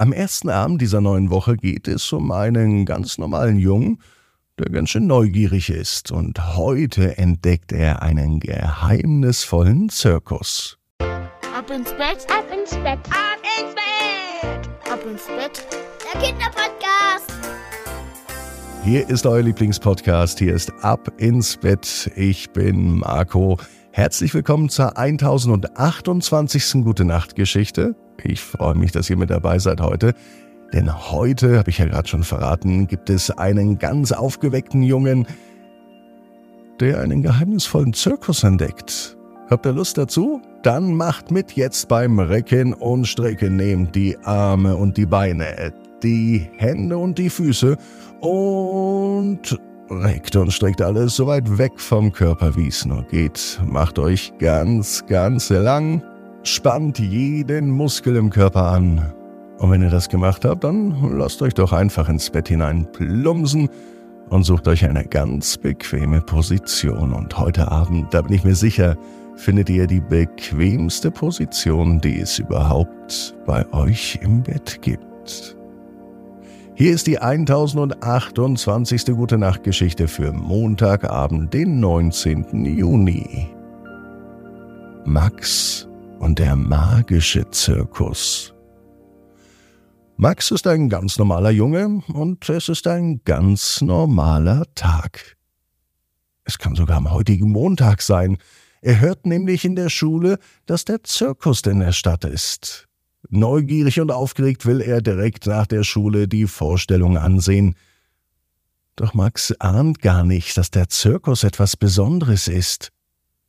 Am 0.00 0.12
ersten 0.12 0.48
Abend 0.48 0.80
dieser 0.80 1.00
neuen 1.00 1.28
Woche 1.28 1.56
geht 1.56 1.88
es 1.88 2.12
um 2.12 2.30
einen 2.30 2.86
ganz 2.86 3.18
normalen 3.18 3.58
Jungen, 3.58 4.00
der 4.56 4.70
ganz 4.70 4.90
schön 4.90 5.08
neugierig 5.08 5.70
ist, 5.70 6.12
und 6.12 6.56
heute 6.56 7.18
entdeckt 7.18 7.72
er 7.72 8.00
einen 8.00 8.38
geheimnisvollen 8.38 9.88
Zirkus. 9.88 10.78
Ab 11.00 11.68
ins 11.74 11.90
Bett, 11.94 12.24
ab 12.30 12.44
ins 12.56 12.70
Bett, 12.76 13.00
ab 13.10 13.42
ins 13.58 13.74
Bett, 13.74 14.68
ab 14.88 15.00
ins 15.04 15.26
Bett. 15.26 15.66
Der 16.14 16.20
Kinderpodcast. 16.20 17.32
Hier 18.84 19.08
ist 19.08 19.26
euer 19.26 19.42
Lieblingspodcast, 19.42 20.38
hier 20.38 20.54
ist 20.54 20.72
Ab 20.80 21.10
ins 21.16 21.56
Bett. 21.56 22.08
Ich 22.14 22.50
bin 22.50 23.00
Marco. 23.00 23.58
Herzlich 23.90 24.32
willkommen 24.32 24.68
zur 24.68 24.96
1028. 24.96 26.84
Gute 26.84 27.04
Nacht 27.04 27.34
Geschichte. 27.34 27.96
Ich 28.22 28.40
freue 28.40 28.74
mich, 28.74 28.92
dass 28.92 29.08
ihr 29.10 29.16
mit 29.16 29.30
dabei 29.30 29.58
seid 29.58 29.80
heute. 29.80 30.14
Denn 30.72 30.92
heute, 31.10 31.58
habe 31.58 31.70
ich 31.70 31.78
ja 31.78 31.86
gerade 31.86 32.08
schon 32.08 32.22
verraten, 32.22 32.86
gibt 32.86 33.08
es 33.08 33.30
einen 33.30 33.78
ganz 33.78 34.12
aufgeweckten 34.12 34.82
Jungen, 34.82 35.26
der 36.80 37.00
einen 37.00 37.22
geheimnisvollen 37.22 37.92
Zirkus 37.94 38.42
entdeckt. 38.42 39.16
Habt 39.48 39.64
ihr 39.64 39.72
Lust 39.72 39.96
dazu? 39.96 40.42
Dann 40.62 40.94
macht 40.94 41.30
mit 41.30 41.52
jetzt 41.52 41.88
beim 41.88 42.18
Recken 42.18 42.74
und 42.74 43.06
Strecken. 43.06 43.56
Nehmt 43.56 43.94
die 43.94 44.18
Arme 44.18 44.76
und 44.76 44.96
die 44.98 45.06
Beine, 45.06 45.72
die 46.02 46.46
Hände 46.56 46.98
und 46.98 47.16
die 47.16 47.30
Füße 47.30 47.76
und 48.20 49.58
reckt 49.90 50.36
und 50.36 50.52
streckt 50.52 50.82
alles 50.82 51.16
so 51.16 51.26
weit 51.26 51.56
weg 51.56 51.72
vom 51.76 52.12
Körper, 52.12 52.56
wie 52.56 52.68
es 52.68 52.84
nur 52.84 53.04
geht. 53.04 53.58
Macht 53.64 53.98
euch 53.98 54.34
ganz, 54.38 55.04
ganz 55.06 55.48
lang 55.48 56.02
Spannt 56.44 56.98
jeden 56.98 57.70
Muskel 57.70 58.16
im 58.16 58.30
Körper 58.30 58.72
an. 58.72 59.12
Und 59.58 59.70
wenn 59.70 59.82
ihr 59.82 59.90
das 59.90 60.08
gemacht 60.08 60.44
habt, 60.44 60.64
dann 60.64 61.18
lasst 61.18 61.42
euch 61.42 61.54
doch 61.54 61.72
einfach 61.72 62.08
ins 62.08 62.30
Bett 62.30 62.48
hinein 62.48 62.86
plumsen 62.92 63.68
und 64.30 64.44
sucht 64.44 64.68
euch 64.68 64.84
eine 64.84 65.04
ganz 65.04 65.56
bequeme 65.56 66.20
Position. 66.20 67.12
Und 67.12 67.36
heute 67.38 67.70
Abend, 67.70 68.14
da 68.14 68.22
bin 68.22 68.34
ich 68.34 68.44
mir 68.44 68.54
sicher, 68.54 68.96
findet 69.34 69.68
ihr 69.68 69.86
die 69.86 70.00
bequemste 70.00 71.10
Position, 71.10 72.00
die 72.00 72.20
es 72.20 72.38
überhaupt 72.38 73.36
bei 73.46 73.70
euch 73.72 74.18
im 74.22 74.42
Bett 74.42 74.80
gibt. 74.80 75.56
Hier 76.74 76.92
ist 76.92 77.08
die 77.08 77.18
1028. 77.18 79.06
Gute 79.06 79.38
Nacht 79.38 79.64
Geschichte 79.64 80.06
für 80.06 80.32
Montagabend, 80.32 81.52
den 81.52 81.80
19. 81.80 82.64
Juni. 82.64 83.48
Max 85.04 85.87
und 86.18 86.38
der 86.38 86.56
magische 86.56 87.48
Zirkus. 87.50 88.54
Max 90.16 90.50
ist 90.50 90.66
ein 90.66 90.88
ganz 90.88 91.16
normaler 91.18 91.50
Junge 91.50 92.02
und 92.12 92.48
es 92.48 92.68
ist 92.68 92.86
ein 92.88 93.20
ganz 93.24 93.80
normaler 93.80 94.64
Tag. 94.74 95.36
Es 96.44 96.58
kann 96.58 96.74
sogar 96.74 96.96
am 96.96 97.12
heutigen 97.12 97.50
Montag 97.52 98.02
sein. 98.02 98.38
Er 98.80 99.00
hört 99.00 99.26
nämlich 99.26 99.64
in 99.64 99.76
der 99.76 99.90
Schule, 99.90 100.38
dass 100.66 100.84
der 100.84 101.04
Zirkus 101.04 101.60
in 101.62 101.80
der 101.80 101.92
Stadt 101.92 102.24
ist. 102.24 102.88
Neugierig 103.30 104.00
und 104.00 104.10
aufgeregt 104.10 104.66
will 104.66 104.80
er 104.80 105.02
direkt 105.02 105.46
nach 105.46 105.66
der 105.66 105.84
Schule 105.84 106.26
die 106.26 106.46
Vorstellung 106.46 107.16
ansehen. 107.16 107.74
Doch 108.96 109.14
Max 109.14 109.52
ahnt 109.60 110.00
gar 110.00 110.24
nicht, 110.24 110.56
dass 110.56 110.70
der 110.70 110.88
Zirkus 110.88 111.44
etwas 111.44 111.76
Besonderes 111.76 112.48
ist. 112.48 112.90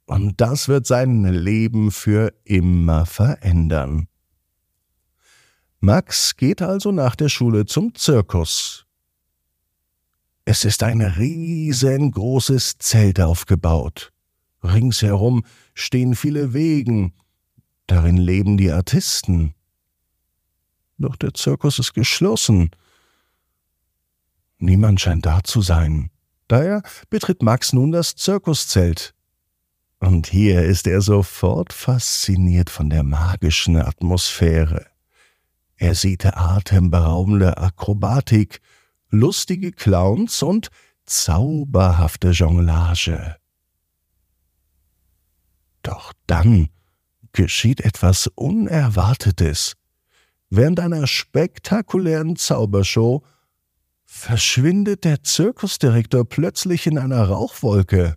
Und 0.09 0.41
das 0.41 0.67
wird 0.67 0.87
sein 0.87 1.23
Leben 1.23 1.91
für 1.91 2.33
immer 2.43 3.05
verändern. 3.05 4.07
Max 5.81 6.35
geht 6.35 6.63
also 6.63 6.91
nach 6.91 7.15
der 7.15 7.29
Schule 7.29 7.67
zum 7.67 7.93
Zirkus. 7.93 8.87
Es 10.45 10.65
ist 10.65 10.81
ein 10.81 11.01
riesengroßes 11.01 12.79
Zelt 12.79 13.21
aufgebaut. 13.21 14.11
Ringsherum 14.63 15.45
stehen 15.75 16.15
viele 16.15 16.53
Wegen. 16.55 17.13
Darin 17.85 18.17
leben 18.17 18.57
die 18.57 18.71
Artisten. 18.71 19.53
Doch 20.97 21.17
der 21.17 21.35
Zirkus 21.35 21.77
ist 21.77 21.93
geschlossen. 21.93 22.71
Niemand 24.57 25.01
scheint 25.01 25.27
da 25.27 25.43
zu 25.43 25.61
sein. 25.61 26.09
Daher 26.47 26.81
betritt 27.11 27.43
Max 27.43 27.73
nun 27.73 27.91
das 27.91 28.15
Zirkuszelt. 28.15 29.13
Und 29.99 30.27
hier 30.27 30.63
ist 30.63 30.87
er 30.87 31.01
sofort 31.01 31.73
fasziniert 31.73 32.69
von 32.69 32.89
der 32.89 33.03
magischen 33.03 33.75
Atmosphäre. 33.75 34.85
Er 35.75 35.95
sieht 35.95 36.25
atemberaubende 36.25 37.57
Akrobatik, 37.57 38.61
lustige 39.09 39.71
Clowns 39.71 40.41
und 40.41 40.69
zauberhafte 41.05 42.29
Jonglage. 42.29 43.35
Doch 45.83 46.13
dann 46.27 46.69
geschieht 47.33 47.81
etwas 47.81 48.27
Unerwartetes. 48.27 49.75
Während 50.49 50.79
einer 50.79 51.07
spektakulären 51.07 52.35
Zaubershow 52.35 53.23
verschwindet 54.05 55.03
der 55.03 55.23
Zirkusdirektor 55.23 56.27
plötzlich 56.27 56.87
in 56.87 56.97
einer 56.97 57.23
Rauchwolke. 57.23 58.15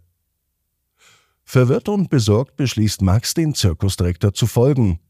Verwirrt 1.44 1.88
und 1.88 2.08
besorgt 2.08 2.56
beschließt 2.56 3.02
Max, 3.02 3.34
den 3.34 3.54
Zirkusdirektor 3.54 4.32
zu 4.32 4.46
folgen. 4.46 5.00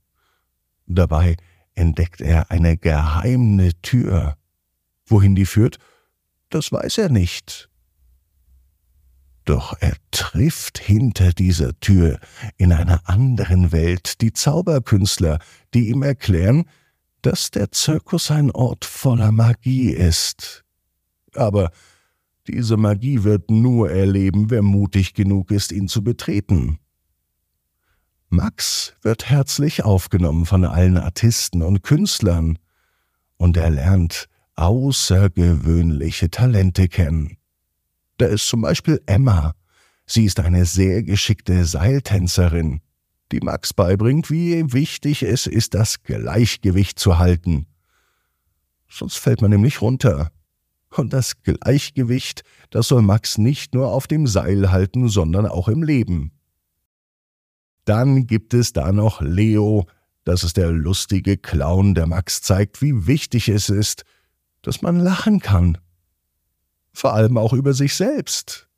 Dabei 0.86 1.36
entdeckt 1.74 2.20
er 2.20 2.50
eine 2.50 2.76
geheime 2.76 3.70
Tür. 3.82 4.36
Wohin 5.06 5.34
die 5.34 5.46
führt, 5.46 5.78
das 6.50 6.72
weiß 6.72 6.98
er 6.98 7.08
nicht. 7.08 7.68
Doch 9.44 9.76
er 9.80 9.96
trifft 10.12 10.78
hinter 10.78 11.32
dieser 11.32 11.78
Tür 11.80 12.20
in 12.56 12.72
einer 12.72 13.08
anderen 13.08 13.72
Welt 13.72 14.20
die 14.20 14.32
Zauberkünstler, 14.32 15.38
die 15.74 15.88
ihm 15.88 16.02
erklären, 16.02 16.64
dass 17.22 17.50
der 17.50 17.72
Zirkus 17.72 18.30
ein 18.30 18.50
Ort 18.50 18.84
voller 18.84 19.32
Magie 19.32 19.90
ist. 19.90 20.64
Aber 21.34 21.70
diese 22.46 22.76
Magie 22.76 23.22
wird 23.22 23.50
nur 23.50 23.90
erleben, 23.90 24.50
wer 24.50 24.62
mutig 24.62 25.14
genug 25.14 25.50
ist, 25.50 25.72
ihn 25.72 25.88
zu 25.88 26.02
betreten. 26.02 26.78
Max 28.28 28.94
wird 29.02 29.28
herzlich 29.28 29.84
aufgenommen 29.84 30.46
von 30.46 30.64
allen 30.64 30.96
Artisten 30.96 31.62
und 31.62 31.82
Künstlern, 31.82 32.58
und 33.36 33.56
er 33.56 33.70
lernt 33.70 34.28
außergewöhnliche 34.54 36.30
Talente 36.30 36.88
kennen. 36.88 37.36
Da 38.18 38.26
ist 38.26 38.46
zum 38.46 38.62
Beispiel 38.62 39.02
Emma. 39.06 39.54
Sie 40.06 40.24
ist 40.24 40.40
eine 40.40 40.64
sehr 40.64 41.02
geschickte 41.02 41.64
Seiltänzerin, 41.64 42.80
die 43.32 43.40
Max 43.40 43.72
beibringt, 43.72 44.30
wie 44.30 44.72
wichtig 44.72 45.22
es 45.22 45.46
ist, 45.46 45.74
das 45.74 46.02
Gleichgewicht 46.02 46.98
zu 46.98 47.18
halten. 47.18 47.66
Sonst 48.88 49.16
fällt 49.16 49.40
man 49.40 49.50
nämlich 49.50 49.80
runter. 49.80 50.30
Und 50.96 51.12
das 51.12 51.42
Gleichgewicht, 51.42 52.42
das 52.70 52.88
soll 52.88 53.02
Max 53.02 53.38
nicht 53.38 53.74
nur 53.74 53.88
auf 53.88 54.06
dem 54.06 54.26
Seil 54.26 54.70
halten, 54.70 55.08
sondern 55.08 55.46
auch 55.46 55.68
im 55.68 55.82
Leben. 55.82 56.32
Dann 57.84 58.26
gibt 58.26 58.54
es 58.54 58.72
da 58.72 58.92
noch 58.92 59.20
Leo, 59.20 59.86
das 60.24 60.44
ist 60.44 60.56
der 60.56 60.70
lustige 60.70 61.36
Clown, 61.36 61.94
der 61.94 62.06
Max 62.06 62.42
zeigt, 62.42 62.80
wie 62.80 63.06
wichtig 63.06 63.48
es 63.48 63.68
ist, 63.68 64.04
dass 64.60 64.82
man 64.82 65.00
lachen 65.00 65.40
kann. 65.40 65.78
Vor 66.92 67.14
allem 67.14 67.38
auch 67.38 67.52
über 67.52 67.72
sich 67.72 67.94
selbst. 67.94 68.68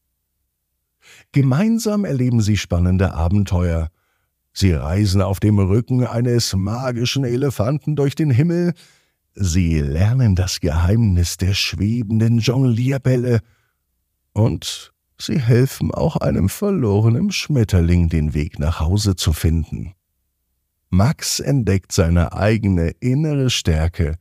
Gemeinsam 1.32 2.04
erleben 2.04 2.40
sie 2.40 2.56
spannende 2.56 3.12
Abenteuer. 3.12 3.90
Sie 4.52 4.72
reisen 4.72 5.20
auf 5.20 5.40
dem 5.40 5.58
Rücken 5.58 6.06
eines 6.06 6.54
magischen 6.54 7.24
Elefanten 7.24 7.96
durch 7.96 8.14
den 8.14 8.30
Himmel, 8.30 8.72
Sie 9.34 9.80
lernen 9.80 10.36
das 10.36 10.60
Geheimnis 10.60 11.36
der 11.36 11.54
schwebenden 11.54 12.38
Jonglierbälle 12.38 13.40
und 14.32 14.92
sie 15.18 15.40
helfen 15.40 15.92
auch 15.92 16.16
einem 16.16 16.48
verlorenen 16.48 17.32
Schmetterling 17.32 18.08
den 18.08 18.32
Weg 18.34 18.58
nach 18.58 18.80
Hause 18.80 19.16
zu 19.16 19.32
finden. 19.32 19.94
Max 20.88 21.40
entdeckt 21.40 21.90
seine 21.90 22.32
eigene 22.32 22.90
innere 23.00 23.50
Stärke 23.50 24.16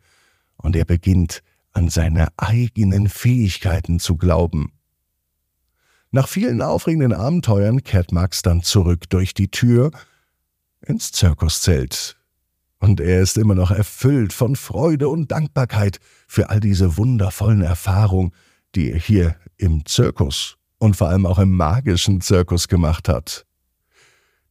und 0.57 0.75
er 0.75 0.85
beginnt 0.85 1.43
an 1.71 1.89
seine 1.89 2.29
eigenen 2.37 3.07
Fähigkeiten 3.07 3.99
zu 3.99 4.17
glauben. 4.17 4.71
Nach 6.09 6.27
vielen 6.27 6.61
aufregenden 6.61 7.13
Abenteuern 7.13 7.83
kehrt 7.83 8.11
Max 8.11 8.41
dann 8.41 8.63
zurück 8.63 9.09
durch 9.09 9.33
die 9.33 9.49
Tür 9.49 9.91
ins 10.81 11.11
Zirkuszelt, 11.11 12.17
und 12.83 12.99
er 12.99 13.21
ist 13.21 13.37
immer 13.37 13.55
noch 13.55 13.71
erfüllt 13.71 14.33
von 14.33 14.57
Freude 14.57 15.07
und 15.07 15.31
Dankbarkeit 15.31 15.99
für 16.27 16.49
all 16.49 16.59
diese 16.59 16.97
wundervollen 16.97 17.61
Erfahrungen, 17.61 18.31
die 18.75 18.91
er 18.91 18.99
hier 18.99 19.37
im 19.55 19.85
Zirkus 19.85 20.57
und 20.79 20.97
vor 20.97 21.07
allem 21.07 21.25
auch 21.25 21.39
im 21.39 21.53
magischen 21.53 22.19
Zirkus 22.19 22.67
gemacht 22.67 23.07
hat. 23.07 23.45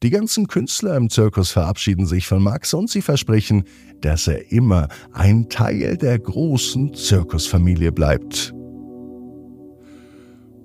Die 0.02 0.08
ganzen 0.08 0.46
Künstler 0.46 0.96
im 0.96 1.11
Zirkus 1.11 1.50
verabschieden 1.50 2.06
sich 2.06 2.26
von 2.26 2.43
Max 2.43 2.73
und 2.73 2.88
sie 2.88 3.02
versprechen, 3.02 3.64
dass 4.00 4.26
er 4.26 4.50
immer 4.50 4.88
ein 5.12 5.50
Teil 5.50 5.99
der 5.99 6.19
großen 6.19 6.94
Zirkusfamilie 6.94 7.93
bleibt. 7.93 8.55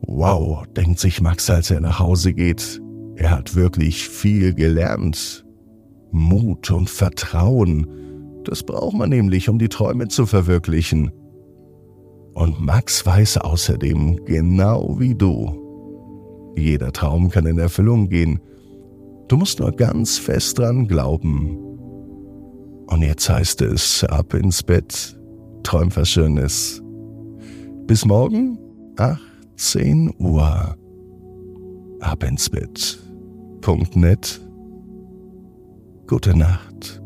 Wow, 0.03 0.65
denkt 0.67 0.99
sich 0.99 1.19
Max, 1.19 1.49
als 1.49 1.69
er 1.69 1.81
nach 1.81 1.99
Hause 1.99 2.33
geht. 2.33 2.81
Er 3.17 3.31
hat 3.31 3.55
wirklich 3.55 4.07
viel 4.07 4.53
gelernt. 4.53 5.43
Mut 6.11 6.71
und 6.71 6.89
Vertrauen, 6.89 7.87
das 8.43 8.63
braucht 8.63 8.95
man 8.95 9.09
nämlich, 9.09 9.49
um 9.49 9.59
die 9.59 9.69
Träume 9.69 10.07
zu 10.07 10.25
verwirklichen. 10.25 11.11
Und 12.33 12.61
Max 12.61 13.05
weiß 13.05 13.39
außerdem, 13.39 14.25
genau 14.25 14.99
wie 14.99 15.15
du, 15.15 16.53
jeder 16.57 16.91
Traum 16.91 17.29
kann 17.29 17.45
in 17.45 17.59
Erfüllung 17.59 18.09
gehen. 18.09 18.39
Du 19.27 19.37
musst 19.37 19.59
nur 19.59 19.71
ganz 19.71 20.17
fest 20.17 20.57
dran 20.57 20.87
glauben. 20.87 21.57
Und 22.87 23.01
jetzt 23.01 23.29
heißt 23.29 23.61
es, 23.61 24.03
ab 24.05 24.33
ins 24.33 24.63
Bett, 24.63 25.19
träum 25.63 25.93
was 25.95 26.09
Schönes. 26.09 26.81
Bis 27.85 28.05
morgen, 28.05 28.57
18 28.97 30.13
Uhr. 30.19 30.75
Ab 31.99 32.23
ins 32.23 32.49
Bett. 32.49 32.99
Punkt 33.61 33.95
net. 33.95 34.41
Gute 36.07 36.33
Nacht. 36.33 37.01